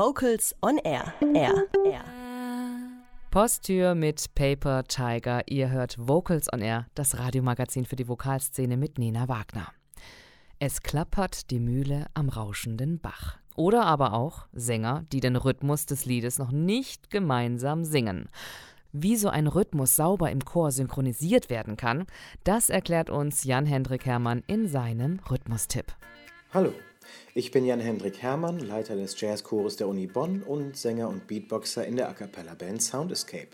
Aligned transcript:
Vocals 0.00 0.54
on 0.62 0.78
Air. 0.78 1.12
Air. 1.34 1.66
Air. 1.84 2.04
Posttür 3.30 3.94
mit 3.94 4.34
Paper 4.34 4.82
Tiger. 4.84 5.42
Ihr 5.46 5.68
hört 5.68 5.96
Vocals 5.98 6.50
on 6.50 6.62
Air, 6.62 6.86
das 6.94 7.18
Radiomagazin 7.18 7.84
für 7.84 7.96
die 7.96 8.08
Vokalszene 8.08 8.78
mit 8.78 8.96
Nina 8.96 9.28
Wagner. 9.28 9.66
Es 10.58 10.82
klappert 10.82 11.50
die 11.50 11.60
Mühle 11.60 12.06
am 12.14 12.30
rauschenden 12.30 12.98
Bach. 12.98 13.36
Oder 13.56 13.84
aber 13.84 14.14
auch 14.14 14.46
Sänger, 14.54 15.04
die 15.12 15.20
den 15.20 15.36
Rhythmus 15.36 15.84
des 15.84 16.06
Liedes 16.06 16.38
noch 16.38 16.50
nicht 16.50 17.10
gemeinsam 17.10 17.84
singen. 17.84 18.30
Wie 18.92 19.16
so 19.16 19.28
ein 19.28 19.48
Rhythmus 19.48 19.96
sauber 19.96 20.30
im 20.30 20.42
Chor 20.42 20.70
synchronisiert 20.70 21.50
werden 21.50 21.76
kann, 21.76 22.06
das 22.42 22.70
erklärt 22.70 23.10
uns 23.10 23.44
Jan-Hendrik 23.44 24.06
Hermann 24.06 24.44
in 24.46 24.66
seinem 24.66 25.20
Rhythmustipp. 25.30 25.92
Hallo, 26.54 26.72
ich 27.32 27.52
bin 27.52 27.64
Jan-Hendrik 27.64 28.22
Hermann, 28.22 28.58
Leiter 28.58 28.96
des 28.96 29.20
Jazzchores 29.20 29.76
der 29.76 29.86
Uni 29.86 30.06
Bonn 30.08 30.42
und 30.42 30.76
Sänger 30.76 31.08
und 31.08 31.28
Beatboxer 31.28 31.86
in 31.86 31.96
der 31.96 32.08
A 32.08 32.12
Cappella 32.12 32.54
Band 32.54 32.82
Sound 32.82 33.12
Escape. 33.12 33.50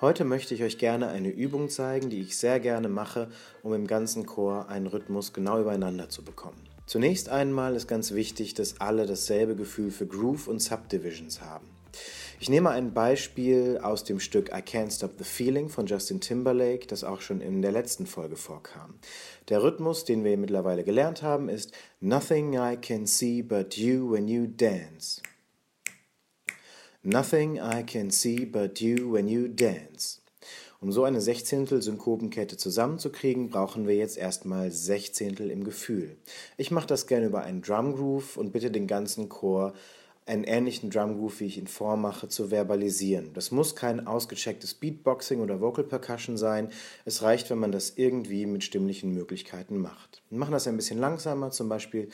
Heute 0.00 0.24
möchte 0.24 0.54
ich 0.54 0.62
euch 0.64 0.76
gerne 0.76 1.08
eine 1.08 1.28
Übung 1.28 1.68
zeigen, 1.68 2.10
die 2.10 2.20
ich 2.20 2.36
sehr 2.36 2.58
gerne 2.58 2.88
mache, 2.88 3.30
um 3.62 3.74
im 3.74 3.86
ganzen 3.86 4.26
Chor 4.26 4.68
einen 4.68 4.88
Rhythmus 4.88 5.32
genau 5.32 5.60
übereinander 5.60 6.08
zu 6.08 6.24
bekommen. 6.24 6.60
Zunächst 6.86 7.28
einmal 7.28 7.76
ist 7.76 7.86
ganz 7.86 8.12
wichtig, 8.12 8.54
dass 8.54 8.80
alle 8.80 9.06
dasselbe 9.06 9.54
Gefühl 9.54 9.90
für 9.90 10.06
Groove 10.06 10.48
und 10.48 10.60
Subdivisions 10.60 11.40
haben. 11.40 11.75
Ich 12.38 12.50
nehme 12.50 12.68
ein 12.68 12.92
Beispiel 12.92 13.80
aus 13.82 14.04
dem 14.04 14.20
Stück 14.20 14.50
I 14.50 14.60
Can't 14.60 14.94
Stop 14.94 15.12
the 15.16 15.24
Feeling 15.24 15.70
von 15.70 15.86
Justin 15.86 16.20
Timberlake, 16.20 16.86
das 16.86 17.02
auch 17.02 17.22
schon 17.22 17.40
in 17.40 17.62
der 17.62 17.72
letzten 17.72 18.06
Folge 18.06 18.36
vorkam. 18.36 18.94
Der 19.48 19.62
Rhythmus, 19.62 20.04
den 20.04 20.22
wir 20.22 20.36
mittlerweile 20.36 20.84
gelernt 20.84 21.22
haben, 21.22 21.48
ist 21.48 21.72
Nothing 22.00 22.52
I 22.52 22.76
can 22.76 23.06
see 23.06 23.40
but 23.40 23.78
you 23.78 24.12
when 24.12 24.28
you 24.28 24.46
dance. 24.46 25.22
Nothing 27.02 27.56
I 27.56 27.82
can 27.82 28.10
see 28.10 28.44
but 28.44 28.80
you 28.80 29.12
when 29.14 29.28
you 29.28 29.48
dance. 29.48 30.20
Um 30.82 30.92
so 30.92 31.04
eine 31.04 31.22
Sechzehntel 31.22 31.80
Synkopenkette 31.80 32.58
zusammenzukriegen, 32.58 33.48
brauchen 33.48 33.88
wir 33.88 33.96
jetzt 33.96 34.18
erstmal 34.18 34.70
Sechzehntel 34.70 35.50
im 35.50 35.64
Gefühl. 35.64 36.18
Ich 36.58 36.70
mache 36.70 36.86
das 36.86 37.06
gerne 37.06 37.26
über 37.26 37.42
einen 37.44 37.62
Drum 37.62 37.94
Groove 37.94 38.36
und 38.36 38.52
bitte 38.52 38.70
den 38.70 38.86
ganzen 38.86 39.30
Chor 39.30 39.72
einen 40.26 40.44
ähnlichen 40.44 40.90
Drumgroove, 40.90 41.40
wie 41.40 41.46
ich 41.46 41.58
ihn 41.58 41.68
vormache, 41.68 42.28
zu 42.28 42.50
verbalisieren. 42.50 43.32
Das 43.32 43.52
muss 43.52 43.76
kein 43.76 44.06
ausgechecktes 44.06 44.74
Beatboxing 44.74 45.40
oder 45.40 45.60
Vocal 45.60 45.84
Percussion 45.84 46.36
sein. 46.36 46.70
Es 47.04 47.22
reicht, 47.22 47.48
wenn 47.48 47.58
man 47.58 47.72
das 47.72 47.92
irgendwie 47.96 48.44
mit 48.46 48.64
stimmlichen 48.64 49.14
Möglichkeiten 49.14 49.78
macht. 49.78 50.22
Wir 50.28 50.38
machen 50.38 50.52
das 50.52 50.66
ein 50.66 50.76
bisschen 50.76 50.98
langsamer, 50.98 51.52
zum 51.52 51.68
Beispiel 51.68 52.08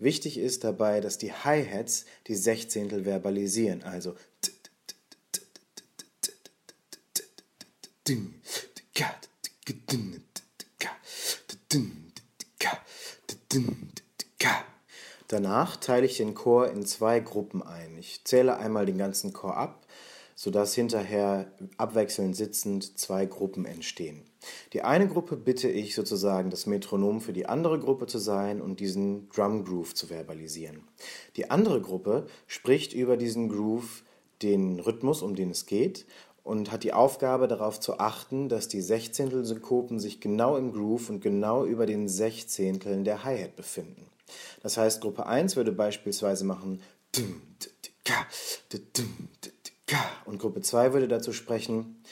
Wichtig 0.00 0.38
ist 0.38 0.64
dabei, 0.64 1.00
dass 1.00 1.18
die 1.18 1.32
Hi-Hats 1.32 2.06
die 2.26 2.34
Sechzehntel 2.34 3.04
verbalisieren, 3.04 3.84
also 3.84 4.16
Danach 15.28 15.76
teile 15.76 16.06
ich 16.06 16.16
den 16.16 16.34
Chor 16.34 16.70
in 16.70 16.84
zwei 16.84 17.20
Gruppen 17.20 17.62
ein. 17.62 17.96
Ich 17.98 18.24
zähle 18.24 18.56
einmal 18.56 18.84
den 18.84 18.98
ganzen 18.98 19.32
Chor 19.32 19.56
ab, 19.56 19.86
sodass 20.34 20.74
hinterher 20.74 21.52
abwechselnd 21.76 22.34
sitzend 22.34 22.98
zwei 22.98 23.26
Gruppen 23.26 23.64
entstehen. 23.64 24.24
Die 24.72 24.82
eine 24.82 25.06
Gruppe 25.06 25.36
bitte 25.36 25.68
ich 25.68 25.94
sozusagen, 25.94 26.50
das 26.50 26.66
Metronom 26.66 27.20
für 27.20 27.32
die 27.32 27.46
andere 27.46 27.78
Gruppe 27.78 28.08
zu 28.08 28.18
sein 28.18 28.60
und 28.60 28.80
diesen 28.80 29.28
Drum 29.28 29.64
Groove 29.64 29.94
zu 29.94 30.08
verbalisieren. 30.08 30.82
Die 31.36 31.48
andere 31.48 31.80
Gruppe 31.80 32.26
spricht 32.48 32.92
über 32.92 33.16
diesen 33.16 33.48
Groove 33.48 34.02
den 34.42 34.80
Rhythmus, 34.80 35.22
um 35.22 35.34
den 35.34 35.50
es 35.50 35.66
geht, 35.66 36.06
und 36.42 36.72
hat 36.72 36.84
die 36.84 36.92
Aufgabe 36.92 37.48
darauf 37.48 37.80
zu 37.80 37.98
achten, 37.98 38.48
dass 38.48 38.68
die 38.68 38.80
Sechzehntelsynkopen 38.80 39.98
sich 39.98 40.20
genau 40.20 40.56
im 40.56 40.72
Groove 40.72 41.10
und 41.10 41.20
genau 41.20 41.64
über 41.64 41.86
den 41.86 42.08
Sechzehnteln 42.08 43.04
der 43.04 43.24
Hi-Hat 43.24 43.56
befinden. 43.56 44.06
Das 44.62 44.76
heißt, 44.76 45.00
Gruppe 45.00 45.26
1 45.26 45.56
würde 45.56 45.72
beispielsweise 45.72 46.44
machen 46.44 46.80
und 50.24 50.38
Gruppe 50.38 50.60
2 50.62 50.92
würde 50.92 51.08
dazu 51.08 51.32
sprechen 51.32 52.02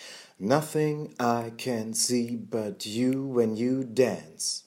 Nothing 0.40 1.14
I 1.20 1.50
can 1.56 1.94
see 1.94 2.36
but 2.36 2.84
you 2.84 3.34
when 3.34 3.56
you 3.56 3.82
dance. 3.84 4.62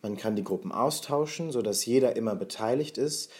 Man 0.00 0.16
kann 0.16 0.36
die 0.36 0.44
Gruppen 0.44 0.72
austauschen, 0.72 1.50
sodass 1.50 1.84
jeder 1.84 2.16
immer 2.16 2.34
beteiligt 2.34 2.96
ist. 2.96 3.30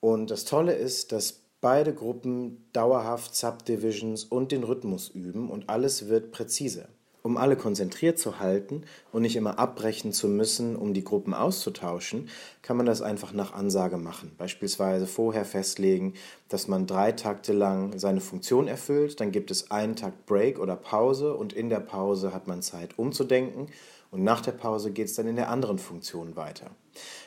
Und 0.00 0.30
das 0.30 0.44
Tolle 0.44 0.74
ist, 0.74 1.12
dass 1.12 1.43
beide 1.64 1.94
Gruppen 1.94 2.68
dauerhaft 2.74 3.34
Subdivisions 3.34 4.24
und 4.24 4.52
den 4.52 4.64
Rhythmus 4.64 5.08
üben 5.08 5.48
und 5.48 5.70
alles 5.70 6.08
wird 6.08 6.30
präzise. 6.30 6.88
Um 7.26 7.38
alle 7.38 7.56
konzentriert 7.56 8.18
zu 8.18 8.38
halten 8.38 8.82
und 9.10 9.22
nicht 9.22 9.34
immer 9.34 9.58
abbrechen 9.58 10.12
zu 10.12 10.28
müssen, 10.28 10.76
um 10.76 10.92
die 10.92 11.04
Gruppen 11.04 11.32
auszutauschen, 11.32 12.28
kann 12.60 12.76
man 12.76 12.84
das 12.84 13.00
einfach 13.00 13.32
nach 13.32 13.54
Ansage 13.54 13.96
machen. 13.96 14.32
Beispielsweise 14.36 15.06
vorher 15.06 15.46
festlegen, 15.46 16.12
dass 16.50 16.68
man 16.68 16.86
drei 16.86 17.12
Takte 17.12 17.54
lang 17.54 17.98
seine 17.98 18.20
Funktion 18.20 18.68
erfüllt, 18.68 19.20
dann 19.20 19.32
gibt 19.32 19.50
es 19.50 19.70
einen 19.70 19.96
Takt 19.96 20.26
Break 20.26 20.58
oder 20.58 20.76
Pause 20.76 21.32
und 21.32 21.54
in 21.54 21.70
der 21.70 21.80
Pause 21.80 22.34
hat 22.34 22.46
man 22.46 22.60
Zeit 22.60 22.98
umzudenken 22.98 23.68
und 24.10 24.22
nach 24.22 24.42
der 24.42 24.52
Pause 24.52 24.90
geht 24.90 25.06
es 25.06 25.14
dann 25.14 25.26
in 25.26 25.36
der 25.36 25.48
anderen 25.48 25.78
Funktion 25.78 26.36
weiter. 26.36 26.72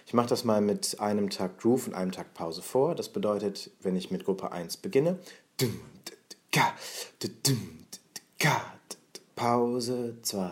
Ich 0.06 0.14
mache 0.14 0.30
das 0.30 0.44
mal 0.44 0.62
mit 0.62 1.00
einem 1.00 1.32
Takt 1.32 1.60
Groove 1.60 1.88
und 1.88 1.96
einem 1.96 2.12
Takt 2.12 2.36
Pause 2.36 2.62
vor. 2.62 2.94
Das 2.94 3.10
bedeutet, 3.10 3.72
wenn 3.82 3.96
ich 3.96 4.12
mit 4.12 4.26
Gruppe 4.26 4.52
1 4.52 4.78
beginne, 4.78 5.18
Pause 9.38 10.16
2, 10.24 10.50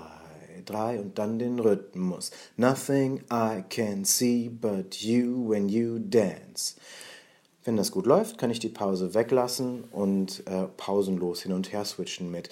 3 0.63 0.99
und 0.99 1.17
dann 1.17 1.39
den 1.39 1.59
Rhythmus. 1.59 2.29
Nothing 2.55 3.23
I 3.33 3.63
can 3.67 4.05
see 4.05 4.47
but 4.47 5.01
you 5.01 5.49
when 5.49 5.69
you 5.69 5.97
dance. 5.97 6.75
Wenn 7.63 7.77
das 7.77 7.91
gut 7.91 8.05
läuft, 8.05 8.37
kann 8.37 8.51
ich 8.51 8.59
die 8.59 8.69
Pause 8.69 9.15
weglassen 9.15 9.85
und 9.85 10.43
äh, 10.45 10.67
pausenlos 10.77 11.41
hin 11.41 11.51
und 11.51 11.73
her 11.73 11.83
switchen 11.83 12.29
mit 12.29 12.49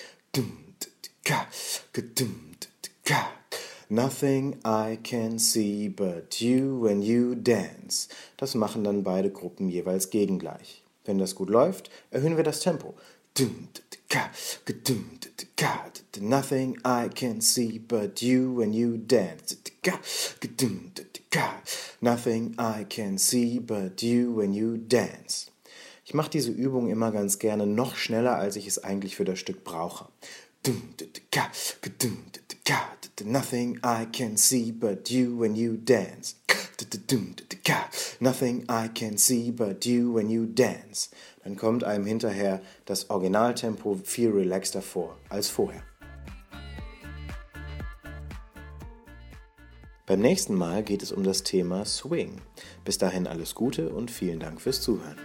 Nothing 3.89 4.57
I 4.65 4.97
can 5.03 5.37
see 5.37 5.87
but 5.87 6.41
you 6.41 6.81
when 6.81 7.03
you 7.03 7.35
dance. 7.35 8.09
Das 8.37 8.55
machen 8.55 8.83
dann 8.83 9.03
beide 9.03 9.29
Gruppen 9.29 9.69
jeweils 9.69 10.09
gegengleich. 10.09 10.83
Wenn 11.05 11.19
das 11.19 11.35
gut 11.35 11.51
läuft, 11.51 11.91
erhöhen 12.09 12.37
wir 12.37 12.43
das 12.43 12.61
Tempo. 12.61 12.95
Nothing 16.19 16.77
I 16.85 17.09
can 17.09 17.41
see 17.41 17.79
but 17.79 18.21
you 18.21 18.53
when 18.53 18.73
you 18.73 18.97
dance. 18.97 19.55
Nothing 22.01 22.55
I 22.59 22.85
can 22.89 23.17
see 23.17 23.59
but 23.59 24.03
you 24.03 24.31
when 24.33 24.53
you 24.53 24.77
dance. 24.77 25.51
Ich 26.05 26.13
mache 26.13 26.29
diese 26.29 26.51
Übung 26.51 26.89
immer 26.89 27.11
ganz 27.11 27.39
gerne 27.39 27.65
noch 27.65 27.95
schneller, 27.95 28.35
als 28.35 28.55
ich 28.55 28.67
es 28.67 28.83
eigentlich 28.83 29.15
für 29.15 29.25
das 29.25 29.39
Stück 29.39 29.63
brauche. 29.63 30.07
Nothing 33.23 33.79
I 33.83 34.05
can 34.11 34.37
see 34.37 34.71
but 34.71 35.09
you 35.09 35.39
when 35.39 35.55
you 35.55 35.77
dance. 35.77 36.35
Nothing 38.19 38.65
I 38.69 38.89
can 38.93 39.17
see 39.17 39.51
but 39.51 39.85
you 39.85 40.13
when 40.13 40.29
you 40.29 40.45
dance. 40.45 41.09
Dann 41.43 41.55
kommt 41.55 41.83
einem 41.83 42.05
hinterher 42.05 42.61
das 42.85 43.09
Originaltempo 43.09 43.99
viel 44.03 44.31
relaxter 44.31 44.81
vor 44.81 45.17
als 45.29 45.49
vorher. 45.49 45.83
Beim 50.05 50.19
nächsten 50.19 50.53
Mal 50.53 50.83
geht 50.83 51.01
es 51.01 51.11
um 51.11 51.23
das 51.23 51.43
Thema 51.43 51.85
Swing. 51.85 52.41
Bis 52.83 52.97
dahin 52.97 53.25
alles 53.25 53.55
Gute 53.55 53.89
und 53.89 54.11
vielen 54.11 54.39
Dank 54.39 54.61
fürs 54.61 54.81
Zuhören. 54.81 55.17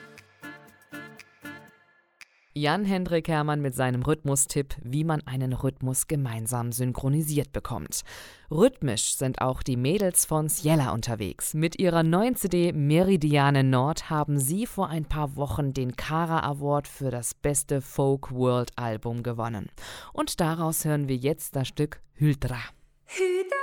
Jan-Hendrik 2.59 3.29
Hermann 3.29 3.61
mit 3.61 3.75
seinem 3.75 4.03
Rhythmustipp, 4.03 4.75
wie 4.83 5.05
man 5.05 5.27
einen 5.27 5.53
Rhythmus 5.53 6.09
gemeinsam 6.09 6.73
synchronisiert 6.73 7.53
bekommt. 7.53 8.03
Rhythmisch 8.51 9.17
sind 9.17 9.41
auch 9.41 9.63
die 9.63 9.77
Mädels 9.77 10.25
von 10.25 10.49
Ciela 10.49 10.91
unterwegs. 10.93 11.55
Mit 11.55 11.79
ihrer 11.79 12.03
neuen 12.03 12.35
CD 12.35 12.73
Meridiane 12.73 13.63
Nord 13.63 14.11
haben 14.11 14.39
sie 14.39 14.67
vor 14.67 14.89
ein 14.89 15.05
paar 15.05 15.37
Wochen 15.37 15.73
den 15.73 15.97
Kara 15.97 16.41
Award 16.41 16.89
für 16.89 17.11
das 17.11 17.35
beste 17.35 17.81
Folk 17.81 18.33
World 18.33 18.73
Album 18.77 19.23
gewonnen. 19.23 19.69
Und 20.13 20.41
daraus 20.41 20.85
hören 20.85 21.09
wir 21.09 21.17
jetzt 21.17 21.57
das 21.57 21.69
Stück 21.69 22.01
Hydra. 22.15 22.59
Hydra. 23.07 23.58